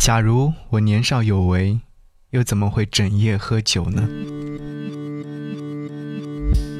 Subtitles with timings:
[0.00, 1.78] 假如我年少有为，
[2.30, 4.08] 又怎么会整夜喝酒呢？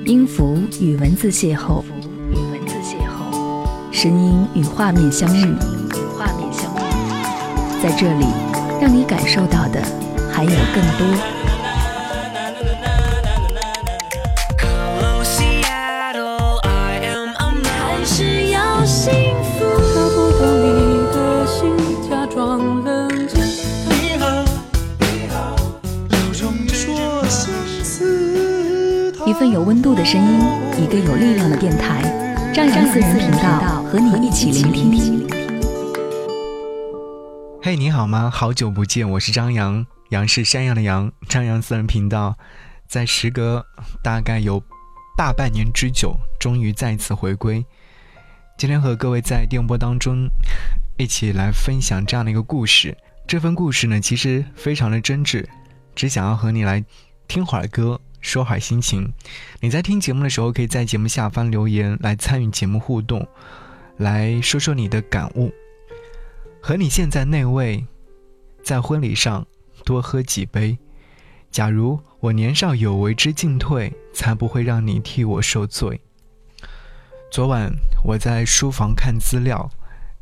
[0.06, 1.84] 音符与文字邂逅，
[2.30, 8.24] 与文字邂逅，声音与画面相遇，与画面相遇，在这里，
[8.80, 9.82] 让你感受到的
[10.32, 11.39] 还有更多。
[29.40, 30.38] 份有温度的声音，
[30.78, 32.02] 一个有力量的电台，
[32.52, 35.26] 张扬私人频道和你一起聆听。
[37.62, 38.28] 嘿，你好吗？
[38.30, 41.10] 好久不见，我是张扬，杨是山羊的羊。
[41.26, 42.36] 张扬私人频道
[42.86, 43.64] 在时隔
[44.02, 44.62] 大概有
[45.16, 47.64] 大半年之久，终于再次回归。
[48.58, 50.28] 今天和各位在电波当中
[50.98, 52.94] 一起来分享这样的一个故事。
[53.26, 55.46] 这份故事呢，其实非常的真挚，
[55.94, 56.84] 只想要和你来
[57.26, 57.98] 听会儿歌。
[58.20, 59.12] 说好心情，
[59.60, 63.26] 你在听节目的时候，可以在节目下方留言来参与节目互动，
[63.96, 65.50] 来说说你的感悟。
[66.62, 67.86] 和你现在那位，
[68.62, 69.46] 在婚礼上
[69.84, 70.78] 多喝几杯。
[71.50, 76.00] 假如我年少有为之进退，才不会让你替我受罪。
[77.32, 77.72] 昨晚
[78.04, 79.70] 我在书房看资料，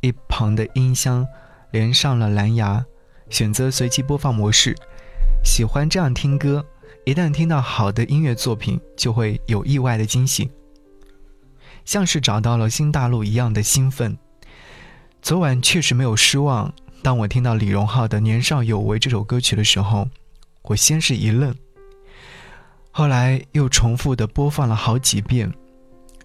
[0.01, 1.27] 一旁的音箱
[1.73, 2.85] 连上了蓝牙，
[3.29, 4.75] 选择随机播放模式，
[5.45, 6.65] 喜欢这样听歌。
[7.09, 10.51] 一旦听到好的音乐作品，就会有意外的惊喜，
[11.87, 14.15] 像是找到了新大陆一样的兴奋。
[15.23, 16.71] 昨晚确实没有失望。
[17.03, 20.07] 当我听到李荣浩的《年少有为》这首歌曲的时候，
[20.65, 21.55] 我先是一愣，
[22.91, 25.51] 后来又重复的播放了好几遍，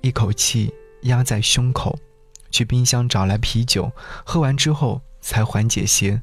[0.01, 0.69] 一口气
[1.03, 1.97] 压在胸口，
[2.51, 3.89] 去冰箱找来啤酒，
[4.25, 6.21] 喝完之后才缓解些，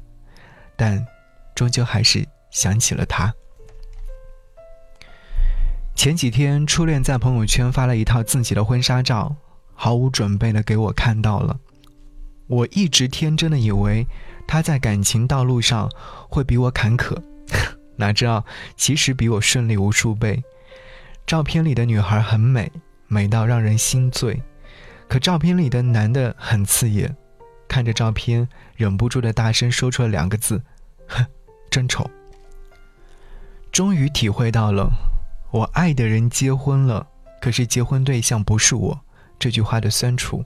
[0.77, 1.03] 但
[1.55, 3.33] 终究还是想起了他。
[6.01, 9.35] 前几天，初恋在朋友圈发了一套自己的婚纱照，
[9.75, 11.59] 毫无准备的给我看到了。
[12.47, 14.07] 我一直天真的以为
[14.47, 15.87] 他在感情道路上
[16.27, 17.15] 会比我坎坷，
[17.97, 18.43] 哪知道
[18.75, 20.43] 其实比我顺利无数倍。
[21.27, 22.71] 照片里的女孩很美，
[23.05, 24.41] 美到让人心醉，
[25.07, 27.15] 可照片里的男的很刺眼。
[27.67, 30.63] 看着照片，忍不住的大声说出了两个字
[31.05, 31.23] ：“哼，
[31.69, 32.09] 真丑。”
[33.71, 35.10] 终于体会到了。
[35.51, 37.05] 我爱的人结婚了，
[37.41, 39.01] 可是结婚对象不是我，
[39.37, 40.43] 这句话的酸楚。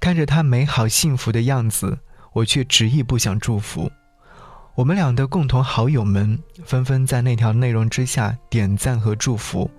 [0.00, 1.98] 看着他美好幸福的样子，
[2.32, 3.90] 我却执意不想祝福。
[4.74, 9.70] 我们俩的共同好友们纷纷在那条内容之下点赞和祝福，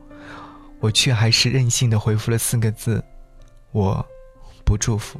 [0.79, 3.03] 我却还是任性的回复了四个字：
[3.71, 4.05] 我
[4.63, 5.19] 不祝福。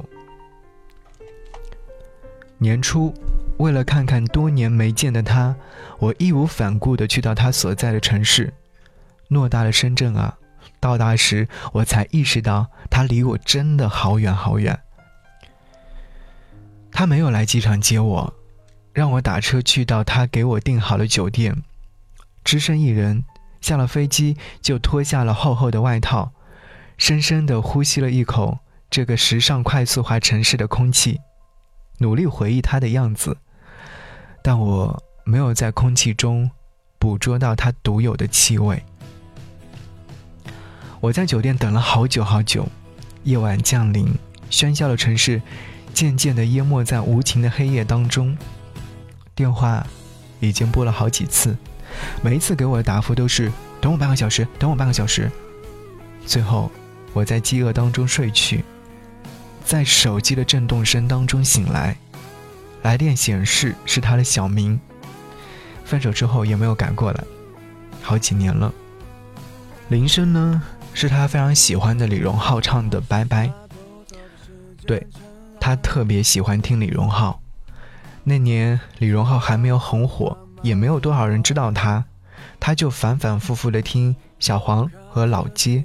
[2.56, 3.12] 年初，
[3.58, 5.54] 为了看看多年没见的他，
[5.98, 8.52] 我义无反顾的去到他所在的城市。
[9.30, 10.36] 偌大的深圳啊！
[10.80, 14.78] 到达时，我才意识到他离我真的好远好远。
[16.90, 18.34] 他没有来机场接我，
[18.92, 21.62] 让我打车去到他给我订好的酒店。
[22.42, 23.24] 只身一人
[23.60, 26.32] 下了飞机，就脱下了厚厚的外套，
[26.98, 28.58] 深深的呼吸了一口
[28.90, 31.20] 这个时尚快速化城市的空气，
[31.98, 33.36] 努力回忆他的样子，
[34.42, 36.50] 但我没有在空气中
[36.98, 38.82] 捕捉到他独有的气味。
[41.00, 42.68] 我在酒店等了好久好久，
[43.24, 44.14] 夜晚降临，
[44.50, 45.40] 喧嚣的城市
[45.94, 48.36] 渐渐地淹没在无情的黑夜当中。
[49.34, 49.86] 电话
[50.40, 51.56] 已经拨了好几次，
[52.20, 53.50] 每一次给我的答复都是
[53.80, 55.30] “等我半个小时，等我半个小时”。
[56.26, 56.70] 最后，
[57.14, 58.62] 我在饥饿当中睡去，
[59.64, 61.96] 在手机的震动声当中醒来，
[62.82, 64.78] 来电显示是他的小名。
[65.82, 67.24] 分手之后也没有改过来，
[68.02, 68.70] 好几年了。
[69.88, 70.62] 铃声呢？
[70.92, 73.46] 是他非常喜欢的李荣浩唱的《拜拜》。
[74.86, 75.06] 对，
[75.58, 77.40] 他特别喜欢听李荣浩。
[78.24, 82.04] 那年李荣浩还没有很火，也没有多少人知道他，
[82.58, 85.84] 他就反反复复的听小黄和老街。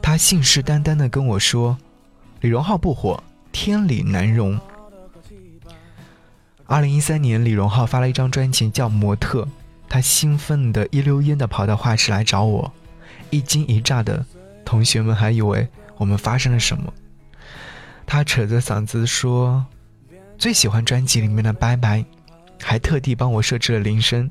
[0.00, 1.76] 他信誓旦旦的跟我说
[2.40, 3.22] ：“李荣浩不火，
[3.52, 4.58] 天理难容。”
[6.66, 9.42] 二零一三年，李荣浩发了一张专辑叫《模特》，
[9.88, 12.72] 他兴奋的一溜烟的跑到画室来找我。
[13.30, 14.24] 一惊一乍的
[14.64, 16.92] 同学们还以为我们发生了什么。
[18.06, 19.66] 他扯着嗓子说
[20.38, 21.98] ：“最喜欢专辑里面的《拜拜》，
[22.62, 24.30] 还特地帮我设置了铃声。”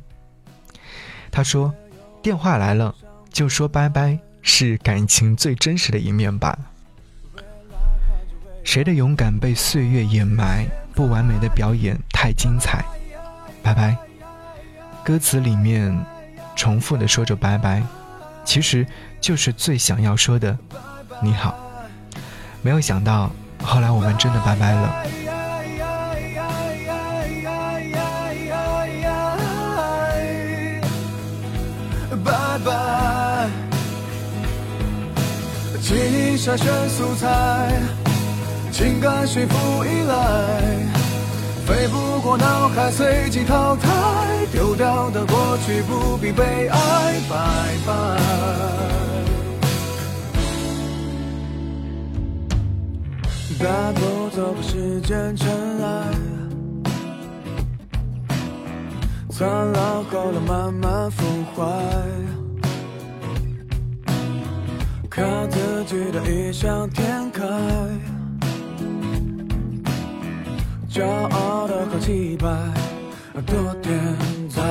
[1.29, 1.73] 他说
[2.23, 2.95] ：“电话来了，
[3.31, 6.57] 就说拜拜，是感情最真实的一面吧。”
[8.63, 10.65] 谁的勇敢被岁月掩埋？
[10.93, 12.83] 不完美的表演太精彩。
[13.61, 13.95] 拜拜。
[15.03, 15.95] 歌词里面
[16.55, 17.83] 重复的说着拜拜，
[18.47, 18.87] 其实
[19.19, 20.57] 就是最想要说的
[21.21, 21.53] 你好。
[22.61, 23.29] 没有想到，
[23.61, 25.03] 后来我们真的拜拜了。
[32.23, 33.49] 拜拜，
[35.81, 37.71] 记忆筛选素材，
[38.71, 40.76] 情感驯服依赖。
[41.67, 43.89] 飞不过脑海，随即淘汰。
[44.53, 47.35] 丢掉的过去不必悲哀，拜
[47.85, 47.91] 拜。
[53.59, 55.49] 带不走的时间尘
[55.83, 56.13] 埃，
[59.29, 61.63] 苍老后来慢慢腐坏。
[65.09, 67.43] 靠自己的异想天开。
[70.97, 72.47] 骄傲的和气派
[73.45, 74.17] 多点
[74.49, 74.63] 在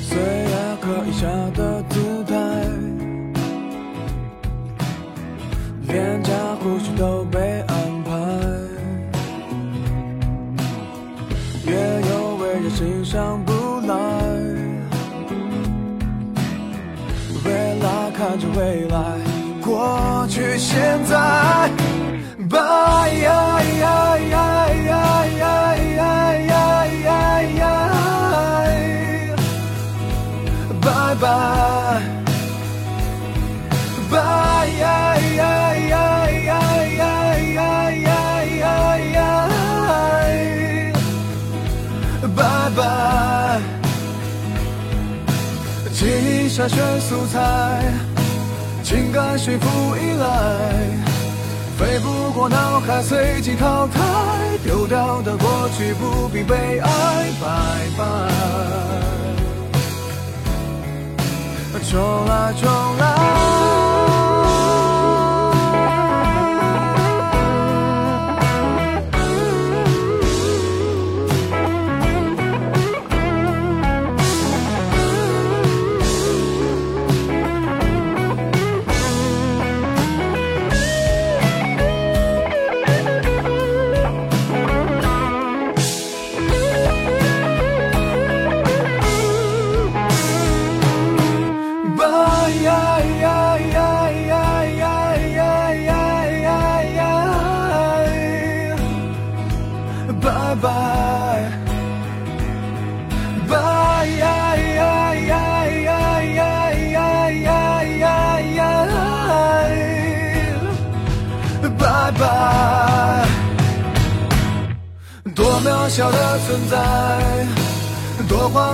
[0.00, 1.69] 岁月可以笑得
[20.60, 20.76] 现
[21.06, 21.16] 在，
[22.50, 25.48] 拜呀呀呀呀呀
[25.88, 26.52] 呀呀
[27.00, 27.08] 呀
[27.58, 27.62] 呀，
[30.82, 30.86] 拜
[31.18, 31.24] 拜，
[34.10, 34.12] 拜
[34.80, 34.84] 呀
[35.16, 35.40] 呀
[35.76, 35.98] 呀
[36.28, 36.50] 呀
[36.98, 37.00] 呀
[37.40, 37.60] 呀
[37.94, 38.68] 呀
[39.14, 39.18] 呀，
[42.36, 42.38] 拜
[42.76, 42.78] 拜，
[45.90, 48.09] 记忆筛选素材。
[48.90, 50.26] 情感驯服依赖，
[51.78, 54.00] 飞不过脑海，随即淘汰。
[54.64, 57.46] 丢掉的过去不必悲哀，拜
[57.96, 58.02] 拜。
[61.88, 63.69] 重来，重来。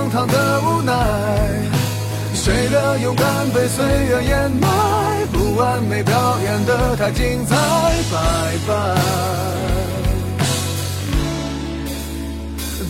[0.07, 0.93] 荒唐的无奈。
[2.33, 4.67] 谁的勇敢被岁月掩埋？
[5.33, 7.55] 不完美表演的太精彩，
[8.11, 8.17] 拜
[8.67, 8.73] 拜。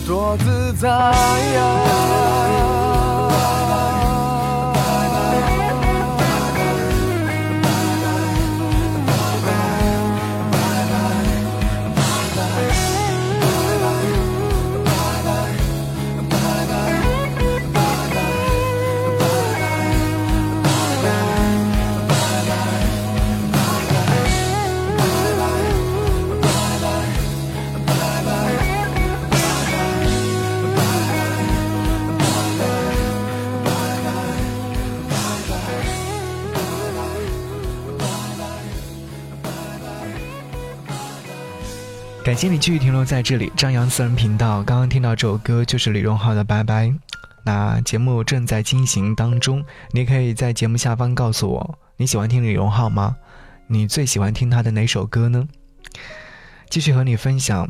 [0.06, 0.88] 多自在。
[42.28, 44.62] 感谢你继续停留在这里，张扬私人频道。
[44.62, 46.88] 刚刚听到这首歌就是李荣浩的《拜拜》。
[47.42, 53.16] 那节目正在进行当中，你可以在节目下方告诉我你喜欢听李荣浩吗？
[53.66, 55.48] 你最喜欢听他的哪首歌呢？
[56.68, 57.66] 继续和你分享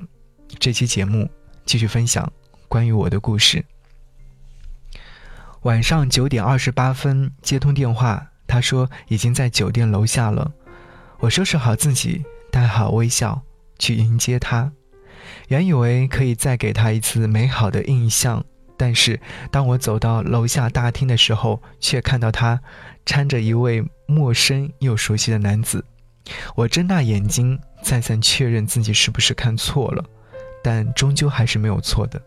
[0.58, 1.30] 这期节目，
[1.64, 2.28] 继续分享
[2.66, 3.64] 关于我的故事。
[5.62, 10.50] 晚上九点二十八分接通电话，他说已经在酒店楼下了。
[11.20, 13.40] 我收拾好自己，带好微笑。
[13.78, 14.73] 去迎接他，
[15.49, 18.44] 原以为可以再给他一次美好的印象，
[18.76, 19.20] 但是
[19.50, 22.61] 当我走到楼下大厅的时候，却看到他
[23.06, 25.85] 搀着一位陌生又熟悉的男子。
[26.54, 30.04] 我睁大眼睛，再三确认自己是不是看错了，
[30.62, 32.20] 但终究还是没有错的。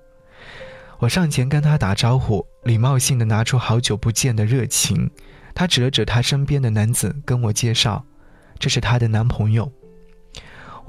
[1.00, 5.10] 我上前跟他打招呼，礼貌性的拿出好久不见的热情。
[5.54, 8.06] 他指了指他身边的男子，跟我介绍，
[8.58, 9.72] 这是他的男朋友。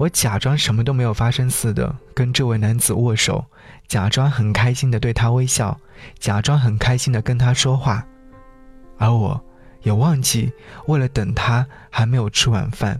[0.03, 3.45] 我假装什么都没有发生似的跟这位男子握手，
[3.87, 5.79] 假装很开心的对他微笑，
[6.19, 8.05] 假装很开心的跟他说话，
[8.97, 9.41] 而我
[9.83, 10.51] 也忘记
[10.87, 12.99] 为了等他还没有吃晚饭，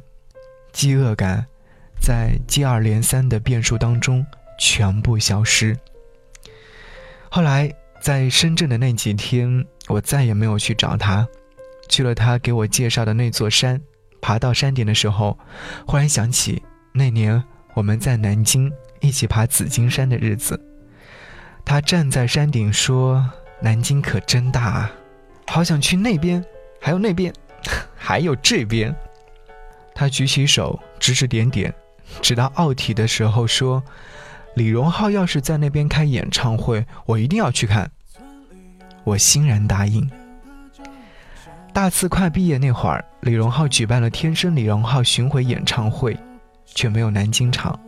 [0.72, 1.46] 饥饿感
[2.00, 4.26] 在接二连三的变数当中
[4.58, 5.78] 全部消失。
[7.30, 7.70] 后来
[8.02, 11.28] 在深圳的那几天，我再也没有去找他，
[11.90, 13.82] 去了他给我介绍的那座山，
[14.22, 15.38] 爬到山顶的时候，
[15.86, 16.64] 忽然想起。
[16.96, 18.72] 那年我们在南京
[19.02, 20.60] 一起爬紫金山的日子，
[21.66, 23.28] 他站在山顶说
[23.60, 24.92] ：“南京可真大啊，
[25.48, 26.46] 好想去那边，
[26.80, 27.34] 还有那边，
[27.98, 28.96] 还有这边。”
[29.96, 31.74] 他举起手指指点点，
[32.22, 33.84] 直到奥体的时候说
[34.56, 37.90] ：“李荣浩要是在那边开演唱会，我一定要去看。”
[39.04, 40.08] 我欣然答应。
[41.74, 46.16] 大四快毕业那会儿，李荣浩举办了《天生李荣浩》巡回演唱会。
[46.76, 47.80] 却没有南京场，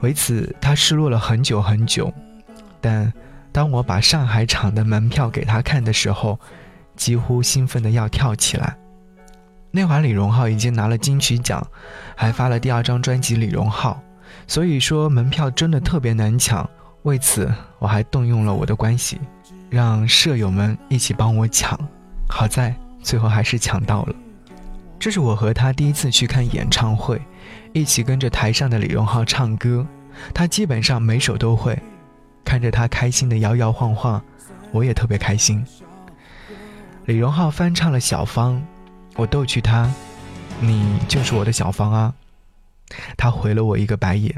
[0.00, 2.12] 为此他失落了很久很久。
[2.80, 3.12] 但
[3.52, 6.38] 当我把上海场的门票给他看的时候，
[6.96, 8.76] 几乎兴奋的要跳起来。
[9.70, 11.66] 那会儿李荣浩已经拿了金曲奖，
[12.14, 14.00] 还发了第二张专辑《李荣浩》，
[14.52, 16.68] 所以说门票真的特别难抢。
[17.02, 19.20] 为此我还动用了我的关系，
[19.68, 21.78] 让舍友们一起帮我抢。
[22.28, 24.14] 好在最后还是抢到了。
[24.98, 27.20] 这是我和他第一次去看演唱会。
[27.74, 29.84] 一起跟着台上的李荣浩唱歌，
[30.32, 31.76] 他基本上每首都会。
[32.44, 34.22] 看着他开心的摇摇晃晃，
[34.70, 35.66] 我也特别开心。
[37.06, 38.54] 李荣浩翻唱了《小芳》，
[39.16, 39.90] 我逗趣他
[40.62, 42.14] ：“你就是我的小芳啊。”
[43.18, 44.32] 他回了我一个白眼。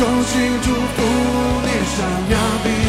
[0.00, 1.02] 衷心祝福
[1.62, 1.98] 你，闪
[2.30, 2.79] 亮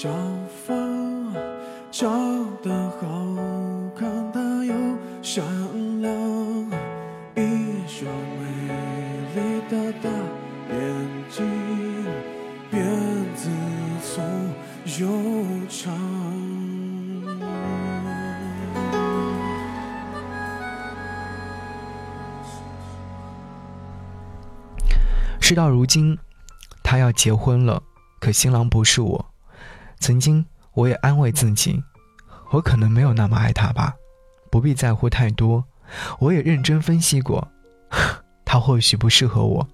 [0.00, 0.08] 小
[0.64, 1.34] 芳
[1.90, 2.08] 长
[2.62, 3.08] 得好
[3.98, 4.72] 看，她又
[5.24, 5.44] 善
[6.00, 6.14] 良，
[7.34, 8.44] 一双美
[9.34, 10.08] 丽的大
[10.70, 10.78] 眼
[11.28, 11.44] 睛，
[12.70, 12.78] 辫
[13.34, 13.50] 子
[14.00, 14.22] 粗
[15.02, 15.08] 又
[15.66, 15.92] 长。
[25.40, 26.16] 事到如今，
[26.84, 27.82] 她要结婚了，
[28.20, 29.26] 可新郎不是我。
[30.00, 31.82] 曾经我也安慰自己，
[32.50, 33.94] 我可能没有那么爱他吧，
[34.50, 35.64] 不必在乎太多。
[36.18, 37.46] 我也认真分析过，
[38.44, 39.68] 他或许不适合我，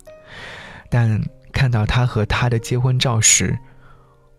[0.88, 1.20] 但
[1.52, 3.58] 看到他和他的结婚照时，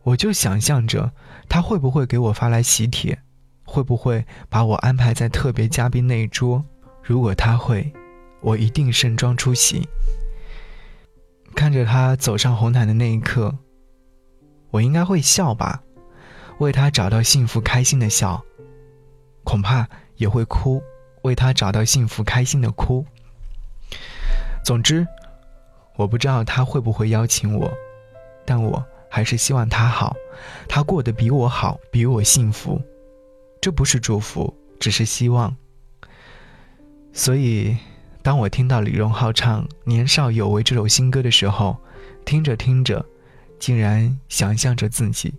[0.03, 1.11] 我就想象着
[1.49, 3.19] 他会不会给我发来喜帖，
[3.65, 6.63] 会不会把我安排在特别嘉宾那一桌。
[7.03, 7.93] 如果他会，
[8.41, 9.87] 我一定盛装出席。
[11.55, 13.57] 看着他走上红毯的那一刻，
[14.75, 15.81] 我应该会笑吧，
[16.57, 18.43] 为他找到幸福开心的笑，
[19.45, 20.83] 恐怕也会哭，
[21.21, 23.05] 为他找到幸福开心的哭。
[24.65, 25.07] 总之，
[25.95, 27.71] 我不知道他会不会邀请我，
[28.45, 30.13] 但我还是希望他好，
[30.67, 32.81] 他过得比我好，比我幸福。
[33.61, 35.55] 这不是祝福，只是希望。
[37.13, 37.77] 所以，
[38.21, 41.77] 当我听到李荣浩唱《年少有为》这首新歌的时候，
[42.25, 43.05] 听着听着，
[43.65, 45.33] 竟然想象着自己，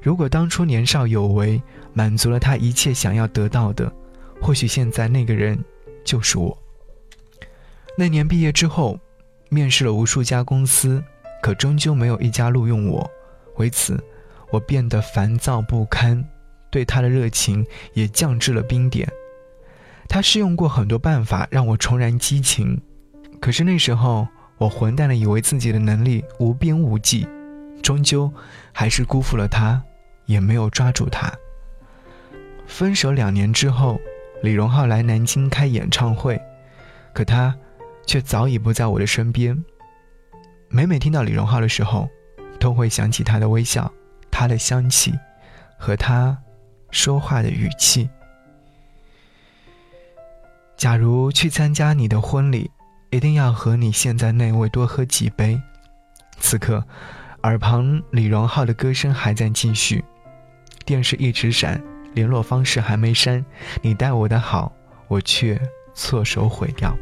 [0.00, 1.60] 如果当初年少有为，
[1.92, 3.92] 满足了他一切想要得到的，
[4.40, 5.58] 或许现在那个人
[6.04, 6.56] 就是我。
[7.98, 8.96] 那年毕业之后，
[9.48, 11.02] 面试了无数家公司，
[11.42, 13.10] 可终究没有一家录用我。
[13.56, 14.00] 为此，
[14.52, 16.24] 我变得烦躁不堪，
[16.70, 19.10] 对他的热情也降至了冰点。
[20.08, 22.80] 他试用过很多办法让我重燃激情，
[23.40, 24.28] 可是那时候
[24.58, 27.26] 我混蛋的以为自己的能力无边无际，
[27.84, 28.32] 终究
[28.72, 29.80] 还是辜负了他，
[30.26, 31.32] 也没有抓住他。
[32.66, 34.00] 分手两年之后，
[34.42, 36.40] 李荣浩来南京开演唱会，
[37.12, 37.54] 可他。
[38.06, 39.64] 却早已不在我的身边。
[40.68, 42.06] 每每听到李荣浩的时候，
[42.60, 43.90] 都会想起他的微笑、
[44.30, 45.18] 他的香气，
[45.78, 46.36] 和他
[46.90, 48.10] 说话的语气。
[50.76, 52.70] 假如去参加你的婚礼，
[53.08, 55.58] 一定要和你现在那位多喝几杯。
[56.38, 56.84] 此刻，
[57.44, 60.02] 耳旁李荣浩的歌声还在继续，
[60.86, 61.78] 电视一直闪，
[62.14, 63.44] 联络方式还没删。
[63.82, 64.72] 你待我的好，
[65.08, 65.60] 我却
[65.92, 66.96] 错手毁掉。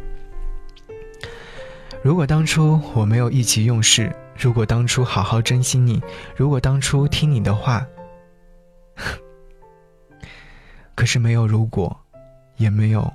[2.02, 6.02] 如果当初我没有意气用事，如果当初好好珍惜你，
[6.34, 7.86] 如果当初听你的话，
[10.96, 11.96] 可是没有如果，
[12.56, 13.12] 也没有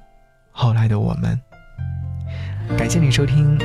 [0.52, 1.38] 后来的我们。
[2.78, 3.60] 感谢你收听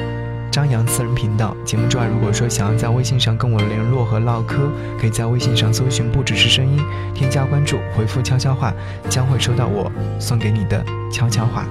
[0.53, 6.79] 张扬私人频道节目之外，如果说想要在微信上跟我联络和唠嗑，可以在微信上搜寻不只是声音，
[7.15, 8.71] 添加关注，回复悄悄话，
[9.09, 11.67] 将会收到我送给你的悄悄话。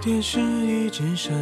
[0.00, 1.32] 电视一直闪，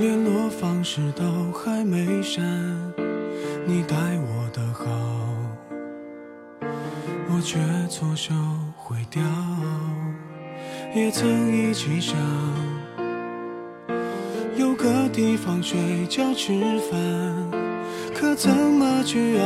[0.00, 2.42] 联络方式都还没删。
[3.66, 4.86] 你待我的好，
[7.28, 8.32] 我却错手
[8.74, 9.22] 毁掉。
[10.94, 12.16] 也曾一起想，
[14.56, 16.58] 有个地方睡觉吃
[16.90, 16.98] 饭，
[18.14, 19.44] 可怎么去熬？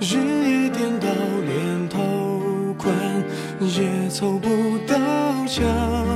[0.00, 1.06] 日夜颠倒，
[1.46, 2.92] 连头款
[3.60, 4.48] 也凑不
[4.84, 4.96] 到
[5.46, 6.15] 墙。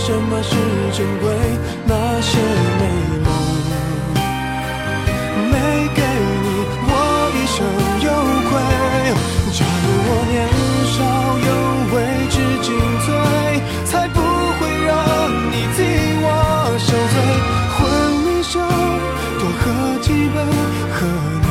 [0.00, 0.54] 什么是
[0.96, 1.26] 珍贵？
[1.86, 2.38] 那些
[2.78, 2.82] 美
[3.24, 3.28] 梦
[5.50, 5.54] 没
[5.94, 6.00] 给
[6.42, 6.46] 你，
[6.88, 6.90] 我
[7.34, 7.56] 一生
[8.06, 8.08] 有
[8.48, 8.50] 愧。
[9.52, 10.34] 假如我年
[10.94, 10.96] 少
[11.46, 11.48] 有
[11.92, 11.94] 为，
[12.30, 12.66] 知进
[13.04, 13.06] 退，
[13.84, 14.16] 才不
[14.58, 14.90] 会让
[15.50, 15.78] 你替
[16.22, 16.26] 我
[16.78, 17.16] 受罪。
[17.76, 17.78] 婚
[18.24, 18.54] 礼上
[19.38, 19.62] 多喝
[20.00, 20.36] 几杯，
[20.94, 20.96] 和
[21.42, 21.46] 你